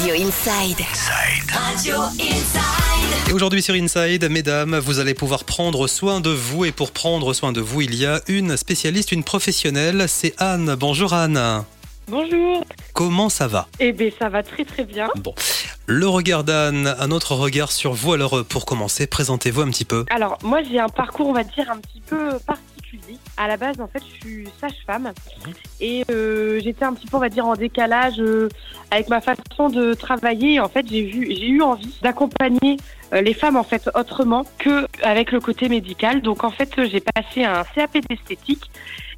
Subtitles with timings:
[0.00, 0.80] Radio Inside.
[1.52, 3.28] Radio Inside.
[3.28, 6.64] Et aujourd'hui sur Inside, mesdames, vous allez pouvoir prendre soin de vous.
[6.64, 10.06] Et pour prendre soin de vous, il y a une spécialiste, une professionnelle.
[10.08, 10.74] C'est Anne.
[10.74, 11.64] Bonjour Anne.
[12.08, 12.64] Bonjour.
[12.94, 13.68] Comment ça va?
[13.78, 15.10] Eh bien, ça va très très bien.
[15.16, 15.34] Bon.
[15.84, 18.14] Le regard d'Anne, un autre regard sur vous.
[18.14, 20.06] Alors pour commencer, présentez-vous un petit peu.
[20.08, 23.18] Alors, moi, j'ai un parcours, on va dire, un petit peu particulier.
[23.36, 25.12] À la base, en fait, je suis sage-femme
[25.80, 28.48] et euh, j'étais un petit peu, on va dire, en décalage euh,
[28.90, 30.60] avec ma façon de travailler.
[30.60, 32.76] En fait, j'ai vu, j'ai eu envie d'accompagner
[33.12, 36.22] euh, les femmes en fait autrement que avec le côté médical.
[36.22, 38.70] Donc, en fait, j'ai passé un CAP d'esthétique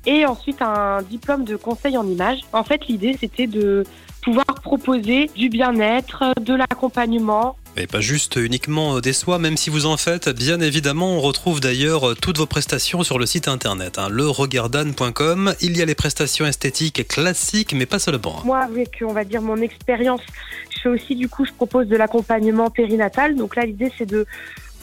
[0.06, 2.40] et ensuite un diplôme de conseil en image.
[2.52, 3.84] En fait, l'idée, c'était de
[4.22, 9.86] pouvoir proposer du bien-être, de l'accompagnement, Et pas juste uniquement des soins, même si vous
[9.86, 14.08] en faites, bien évidemment, on retrouve d'ailleurs toutes vos prestations sur le site internet, hein,
[14.10, 15.54] leregardanne.com.
[15.60, 18.36] Il y a les prestations esthétiques classiques, mais pas seulement.
[18.38, 18.42] hein.
[18.44, 20.20] Moi, avec, on va dire, mon expérience,
[20.70, 23.36] je fais aussi, du coup, je propose de l'accompagnement périnatal.
[23.36, 24.26] Donc là, l'idée, c'est de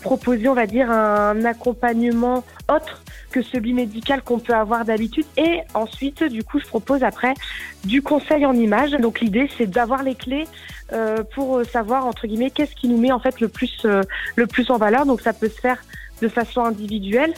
[0.01, 5.25] proposer, on va dire, un accompagnement autre que celui médical qu'on peut avoir d'habitude.
[5.37, 7.33] Et ensuite, du coup, je propose après
[7.85, 8.91] du conseil en image.
[8.91, 10.47] Donc l'idée, c'est d'avoir les clés
[10.93, 14.01] euh, pour savoir, entre guillemets, qu'est-ce qui nous met, en fait, le plus, euh,
[14.35, 15.05] le plus en valeur.
[15.05, 15.77] Donc ça peut se faire
[16.21, 17.33] de façon individuelle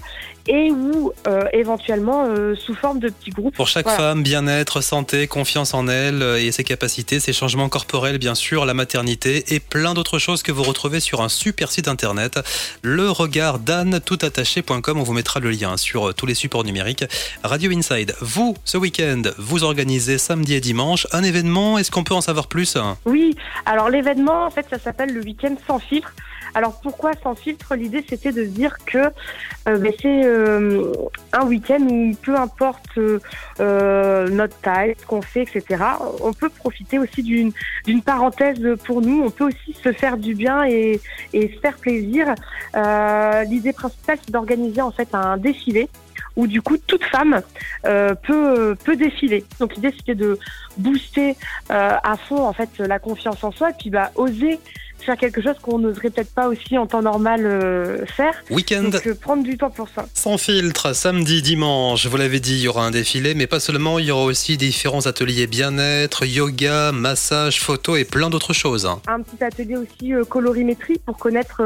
[0.47, 3.55] et ou euh, éventuellement euh, sous forme de petits groupes.
[3.55, 3.99] Pour chaque Voilà.
[3.99, 8.65] femme, bien-être, santé, confiance en elle euh, et ses capacités, ses changements corporels, bien sûr,
[8.65, 12.39] la maternité et plein d'autres choses que vous retrouvez sur un super site internet,
[12.81, 13.59] le regard
[14.03, 14.99] toutattaché.com.
[14.99, 17.05] On vous mettra le lien sur tous les supports numériques.
[17.43, 21.77] Radio Inside, vous, ce week-end, vous organisez samedi et dimanche un événement.
[21.77, 25.55] Est-ce qu'on peut en savoir plus Oui, alors l'événement, en fait, ça s'appelle le week-end
[25.67, 26.13] sans filtre.
[26.53, 27.75] Alors pourquoi sans filtre?
[27.75, 30.91] L'idée, c'était de dire que euh, ben, c'est euh,
[31.33, 33.19] un week-end où peu importe euh,
[33.59, 35.83] euh, notre taille, ce qu'on fait, etc.,
[36.21, 37.51] on peut profiter aussi d'une
[37.85, 39.23] d'une parenthèse pour nous.
[39.23, 40.99] On peut aussi se faire du bien et,
[41.33, 42.33] et se faire plaisir.
[42.75, 45.89] Euh, L'idée principale, c'est d'organiser en fait un défilé
[46.35, 47.41] où du coup toute femme
[47.85, 49.43] euh, peut peut défiler.
[49.59, 50.39] Donc l'idée c'était de
[50.77, 51.35] booster
[51.71, 54.59] euh, à fond en fait la confiance en soi et puis bah oser
[55.03, 58.33] faire quelque chose qu'on n'oserait peut-être pas aussi en temps normal euh, faire.
[58.49, 60.05] Week-end Donc euh, prendre du temps pour ça.
[60.13, 63.99] sans filtre, samedi, dimanche, vous l'avez dit, il y aura un défilé, mais pas seulement,
[63.99, 68.89] il y aura aussi différents ateliers bien-être, yoga, massage, photo et plein d'autres choses.
[69.07, 71.61] Un petit atelier aussi euh, colorimétrie pour connaître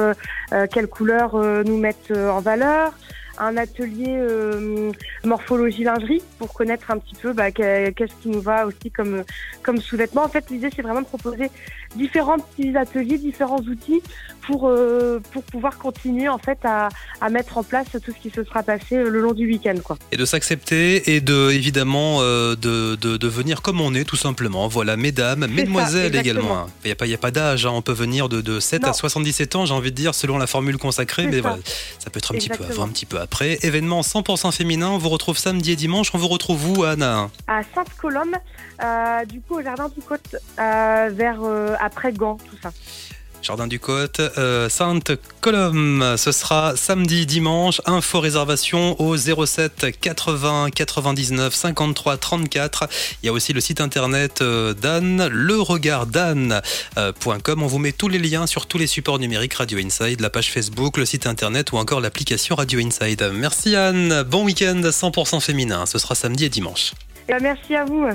[0.72, 1.36] quelles couleurs
[1.66, 2.94] nous mettent en valeur.
[3.38, 4.92] Un atelier euh,
[5.24, 9.24] morphologie lingerie pour connaître un petit peu bah, que- qu'est-ce qui nous va aussi comme
[9.64, 10.24] comme sous-vêtements.
[10.24, 11.50] En fait, l'idée c'est vraiment de proposer
[11.96, 14.02] différents petits ateliers, différents outils
[14.46, 16.90] pour euh, pour pouvoir continuer en fait à,
[17.22, 19.76] à mettre en place tout ce qui se sera passé euh, le long du week-end
[19.84, 19.98] quoi.
[20.12, 24.16] Et de s'accepter et de, évidemment, euh, de, de, de venir comme on est, tout
[24.16, 24.68] simplement.
[24.68, 26.58] Voilà, mesdames, mesdemoiselles ça, également.
[26.60, 26.68] hein.
[26.84, 27.72] Il n'y a pas, y a pas d'âge, hein.
[27.74, 28.94] on peut venir de, de 7 à Non.
[28.94, 31.42] 77 ans, j'ai envie de dire, selon la formule consacrée, mais ça.
[31.42, 31.58] voilà,
[32.00, 33.58] ça peut être un petit peu avant, un petit peu après.
[33.64, 37.62] Événement 100% féminin, on vous retrouve samedi et dimanche, on vous retrouve où, Anna à
[37.74, 38.36] Sainte-Colombe,
[38.84, 42.72] euh, du coup au jardin du Côte, euh, vers euh, après Gand, tout ça.
[43.46, 46.16] Jardin du Côte, euh, Sainte-Colombe.
[46.18, 47.80] Ce sera samedi, dimanche.
[47.86, 52.90] Info réservation au 07 80 99 53 34.
[53.22, 57.62] Il y a aussi le site internet euh, d'Anne, leregarddanne.com.
[57.62, 60.52] On vous met tous les liens sur tous les supports numériques Radio Inside, la page
[60.52, 63.30] Facebook, le site internet ou encore l'application Radio Inside.
[63.32, 64.24] Merci Anne.
[64.24, 65.86] Bon week-end 100% féminin.
[65.86, 66.94] Ce sera samedi et dimanche.
[67.30, 68.08] Euh, merci à vous.